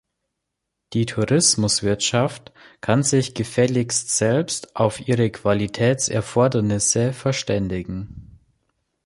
[0.93, 2.51] Die Tourismuswirtschaft
[2.81, 8.39] kann sich gefälligst selbst auf ihre Qualitätserfordernisse verständigen.